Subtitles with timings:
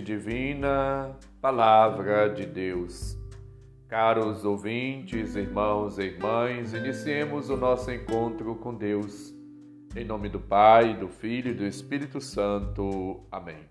[0.00, 3.18] divina, Palavra de Deus.
[3.88, 9.34] Caros ouvintes, irmãos e irmãs, iniciemos o nosso encontro com Deus.
[9.94, 13.20] Em nome do Pai, do Filho e do Espírito Santo.
[13.30, 13.68] Amém.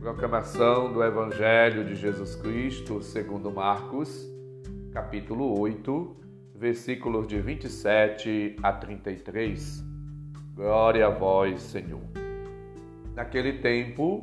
[0.00, 4.26] Proclamação do Evangelho de Jesus Cristo, segundo Marcos,
[4.92, 6.16] capítulo 8,
[6.54, 9.84] versículos de 27 a 33.
[10.54, 12.02] Glória a vós, Senhor.
[13.14, 14.22] Naquele tempo,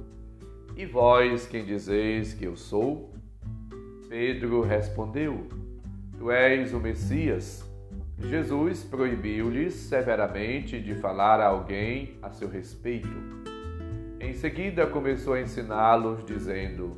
[0.75, 3.13] E vós quem dizeis que eu sou?
[4.09, 5.47] Pedro respondeu:
[6.17, 7.69] Tu és o Messias.
[8.17, 13.09] Jesus proibiu-lhes severamente de falar a alguém a seu respeito.
[14.19, 16.95] Em seguida começou a ensiná-los, dizendo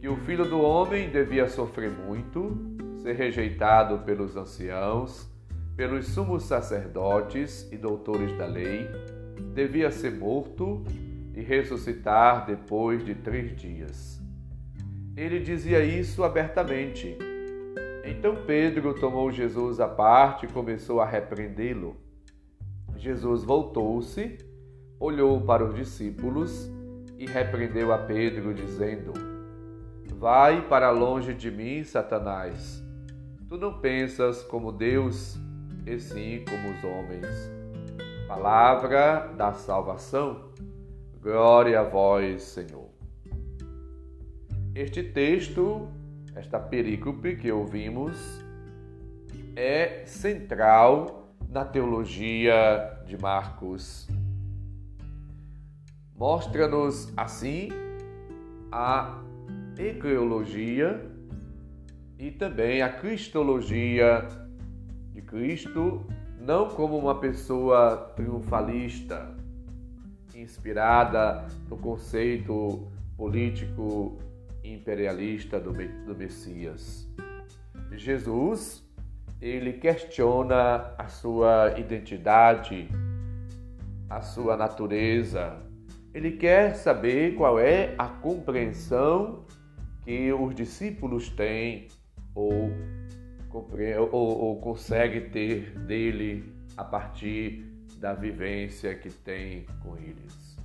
[0.00, 2.56] que o filho do homem devia sofrer muito,
[3.02, 5.28] ser rejeitado pelos anciãos,
[5.76, 8.88] pelos sumos sacerdotes e doutores da lei
[9.54, 10.84] devia ser morto
[11.38, 14.20] e ressuscitar depois de três dias.
[15.16, 17.16] Ele dizia isso abertamente.
[18.04, 21.96] Então Pedro tomou Jesus à parte e começou a repreendê-lo.
[22.96, 24.36] Jesus voltou-se,
[24.98, 26.68] olhou para os discípulos
[27.16, 29.12] e repreendeu a Pedro, dizendo:
[30.16, 32.82] Vai para longe de mim, Satanás.
[33.48, 35.38] Tu não pensas como Deus,
[35.86, 37.28] e sim como os homens.
[38.26, 40.47] Palavra da salvação.
[41.20, 42.88] Glória a vós, Senhor.
[44.72, 45.88] Este texto,
[46.36, 48.16] esta perícope que ouvimos,
[49.56, 54.06] é central na teologia de Marcos.
[56.14, 57.70] Mostra-nos, assim,
[58.70, 59.20] a
[59.76, 61.04] ecleologia
[62.16, 64.28] e também a cristologia
[65.12, 66.06] de Cristo
[66.38, 69.36] não como uma pessoa triunfalista,
[70.40, 74.18] inspirada no conceito político
[74.62, 77.08] imperialista do, do Messias.
[77.92, 78.84] Jesus,
[79.40, 82.88] ele questiona a sua identidade,
[84.08, 85.62] a sua natureza.
[86.12, 89.44] Ele quer saber qual é a compreensão
[90.04, 91.88] que os discípulos têm
[92.34, 92.70] ou
[93.50, 97.64] ou, ou consegue ter dele a partir
[97.98, 100.56] da vivência que tem com eles.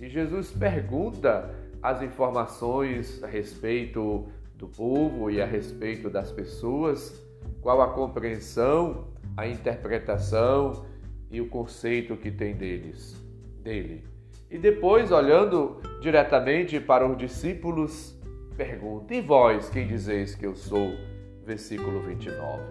[0.00, 4.26] E Jesus pergunta as informações a respeito
[4.56, 7.22] do povo e a respeito das pessoas,
[7.60, 10.84] qual a compreensão, a interpretação
[11.30, 13.16] e o conceito que tem deles,
[13.62, 14.04] dele.
[14.50, 18.14] E depois, olhando diretamente para os discípulos,
[18.56, 20.92] pergunta: E vós, quem dizeis que eu sou?
[21.44, 22.62] versículo 29.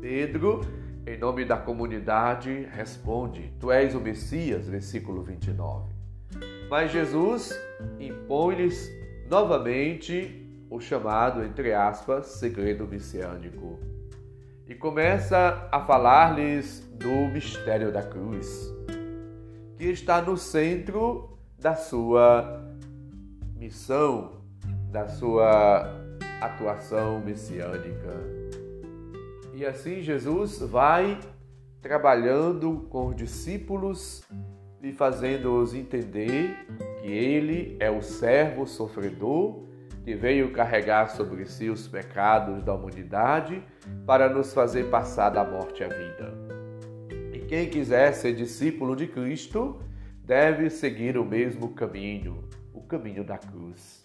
[0.00, 0.60] Pedro,
[1.06, 5.92] em nome da comunidade, responde: Tu és o Messias, versículo 29.
[6.70, 7.52] Mas Jesus
[7.98, 8.90] impõe-lhes
[9.28, 13.78] novamente o chamado, entre aspas, segredo messiânico
[14.66, 18.72] e começa a falar-lhes do mistério da cruz,
[19.76, 22.64] que está no centro da sua
[23.54, 24.40] missão,
[24.90, 25.94] da sua
[26.40, 28.41] atuação messiânica.
[29.62, 31.20] E assim Jesus vai
[31.80, 34.24] trabalhando com os discípulos
[34.82, 36.66] e fazendo-os entender
[37.00, 39.62] que ele é o servo sofredor
[40.02, 43.62] que veio carregar sobre si os pecados da humanidade
[44.04, 46.34] para nos fazer passar da morte à vida.
[47.32, 49.80] E quem quiser ser discípulo de Cristo
[50.24, 54.04] deve seguir o mesmo caminho, o caminho da cruz.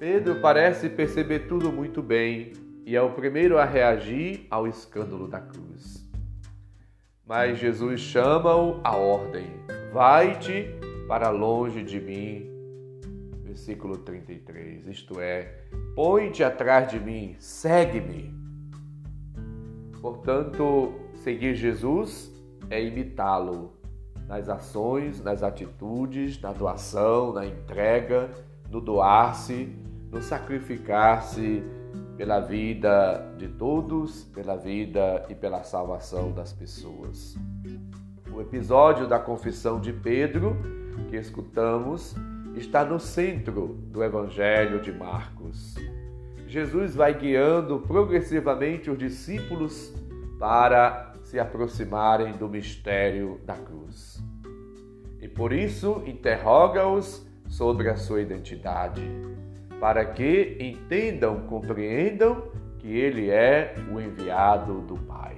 [0.00, 5.40] Pedro parece perceber tudo muito bem e é o primeiro a reagir ao escândalo da
[5.40, 6.08] cruz.
[7.26, 9.46] Mas Jesus chama-o à ordem:
[9.92, 10.66] Vai-te
[11.08, 12.50] para longe de mim.
[13.42, 14.86] Versículo 33.
[14.88, 15.62] Isto é,
[15.94, 18.34] põe-te atrás de mim, segue-me.
[20.00, 22.30] Portanto, seguir Jesus
[22.68, 23.72] é imitá-lo
[24.28, 28.30] nas ações, nas atitudes, na doação, na entrega,
[28.70, 29.72] no doar-se
[30.14, 31.64] no sacrificar-se
[32.16, 37.36] pela vida de todos, pela vida e pela salvação das pessoas.
[38.32, 40.56] O episódio da confissão de Pedro
[41.08, 42.14] que escutamos
[42.54, 45.74] está no centro do Evangelho de Marcos.
[46.46, 49.92] Jesus vai guiando progressivamente os discípulos
[50.38, 54.22] para se aproximarem do mistério da cruz.
[55.20, 59.02] E por isso interroga-os sobre a sua identidade,
[59.84, 62.44] para que entendam, compreendam
[62.78, 65.36] que ele é o enviado do Pai.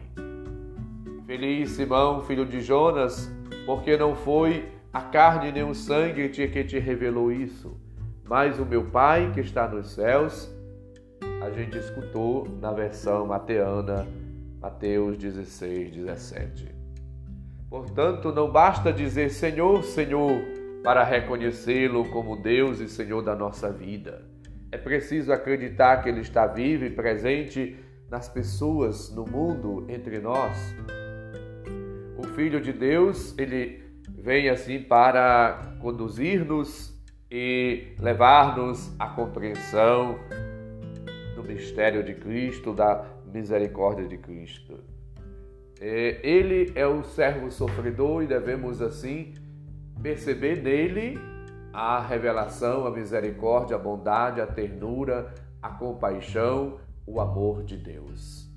[1.27, 3.29] Feliz Simão, filho de Jonas,
[3.67, 7.77] porque não foi a carne nem o sangue que te revelou isso,
[8.23, 10.49] mas o meu Pai que está nos céus.
[11.43, 14.07] A gente escutou na versão mateana,
[14.61, 16.73] Mateus 16, 17.
[17.69, 20.41] Portanto, não basta dizer Senhor, Senhor,
[20.85, 24.36] para reconhecê-lo como Deus e Senhor da nossa vida.
[24.77, 27.79] É preciso acreditar que Ele está vivo e presente
[28.11, 30.55] nas pessoas, no mundo, entre nós.
[32.19, 36.95] O Filho de Deus, ele vem assim para conduzir-nos
[37.31, 40.19] e levar-nos à compreensão
[41.35, 43.03] do mistério de Cristo, da
[43.33, 44.79] misericórdia de Cristo.
[45.81, 49.33] É, ele é o servo sofredor e devemos assim
[50.03, 51.19] perceber nele
[51.77, 58.51] a revelação, a misericórdia, a bondade, a ternura, a compaixão, o amor de Deus.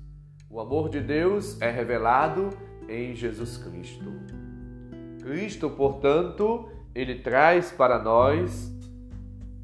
[0.48, 2.48] O amor de Deus é revelado
[2.88, 4.10] em Jesus Cristo.
[5.22, 8.74] Cristo, portanto, ele traz para nós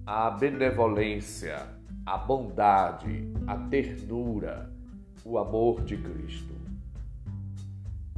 [0.05, 1.57] a benevolência,
[2.05, 4.71] a bondade, a ternura,
[5.25, 6.53] o amor de Cristo.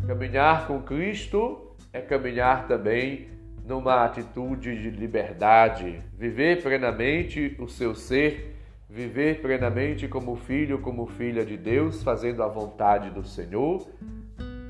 [0.05, 3.38] Caminhar com Cristo é caminhar também
[3.69, 8.57] numa atitude de liberdade, viver plenamente o seu ser,
[8.89, 13.87] viver plenamente como filho, como filha de Deus, fazendo a vontade do Senhor,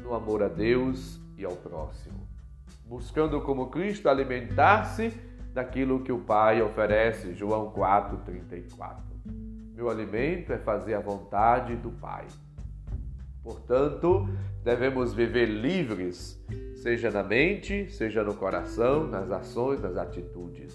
[0.03, 2.27] no amor a Deus e ao próximo.
[2.85, 5.13] Buscando como Cristo alimentar-se
[5.55, 8.97] daquilo que o Pai oferece, João 4:34.
[9.77, 12.27] Meu alimento é fazer a vontade do Pai.
[13.45, 14.29] Portanto,
[14.65, 16.37] devemos viver livres,
[16.89, 20.75] seja na mente, seja no coração, nas ações, nas atitudes.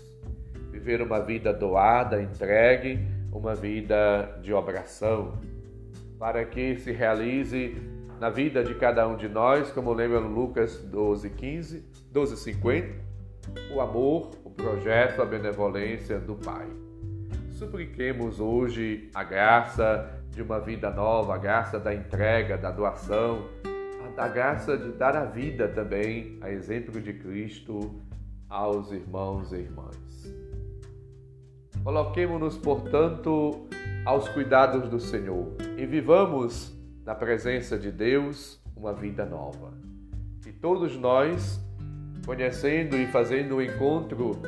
[0.69, 2.99] Viver uma vida doada, entregue,
[3.31, 5.39] uma vida de obração,
[6.19, 7.75] para que se realize
[8.19, 12.93] na vida de cada um de nós, como lembra Lucas 12, 15, 12, 50,
[13.73, 16.67] o amor, o projeto, a benevolência do Pai.
[17.53, 23.47] Supliquemos hoje a graça de uma vida nova, a graça da entrega, da doação,
[24.17, 27.99] a graça de dar a vida também, a exemplo de Cristo,
[28.47, 30.33] aos irmãos e irmãs.
[31.83, 33.67] Coloquemos-nos, portanto,
[34.05, 36.73] aos cuidados do Senhor e vivamos
[37.03, 39.73] na presença de Deus uma vida nova.
[40.41, 41.59] Que todos nós,
[42.25, 44.39] conhecendo e fazendo o encontro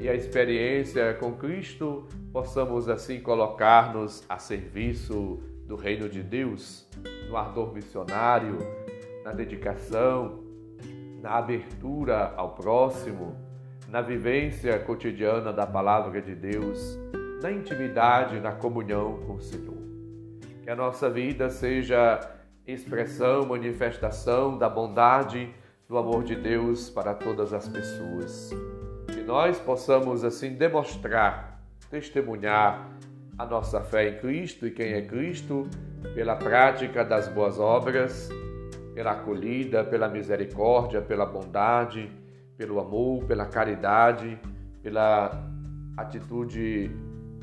[0.00, 6.88] e a experiência com Cristo, possamos assim colocar-nos a serviço do reino de Deus,
[7.28, 8.58] no ardor missionário,
[9.24, 10.42] na dedicação,
[11.20, 13.36] na abertura ao próximo,
[13.88, 16.98] na vivência cotidiana da palavra de Deus,
[17.42, 19.82] na intimidade, na comunhão com o Senhor.
[20.62, 22.20] Que a nossa vida seja
[22.66, 25.52] expressão, manifestação da bondade,
[25.88, 28.50] do amor de Deus para todas as pessoas
[29.12, 32.90] que nós possamos assim demonstrar, testemunhar
[33.38, 35.68] a nossa fé em Cristo e quem é Cristo
[36.14, 38.28] pela prática das boas obras,
[38.94, 42.10] pela acolhida, pela misericórdia, pela bondade,
[42.56, 44.38] pelo amor, pela caridade,
[44.82, 45.50] pela
[45.96, 46.90] atitude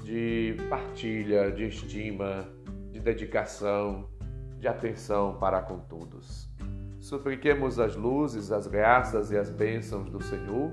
[0.04, 2.48] de partilha, de estima,
[2.92, 4.10] de dedicação,
[4.58, 6.50] de atenção para com todos.
[7.00, 10.72] Supliquemos as luzes, as graças e as bênçãos do Senhor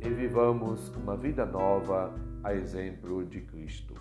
[0.00, 3.94] e vivamos uma vida nova a exemplo de Cristo.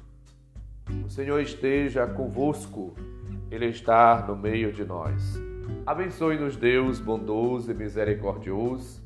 [1.03, 2.93] O Senhor esteja convosco,
[3.49, 5.39] Ele está no meio de nós.
[5.85, 9.01] Abençoe-nos, Deus bondoso e misericordioso,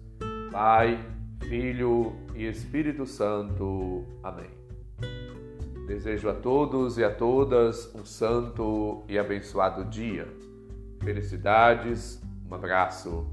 [0.51, 0.99] Pai,
[1.47, 4.05] Filho e Espírito Santo.
[4.23, 4.49] Amém.
[5.87, 10.27] Desejo a todos e a todas um santo e abençoado dia.
[11.01, 13.25] Felicidades, um abraço